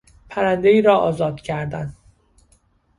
[0.29, 1.95] پرندهای را آزاد کردن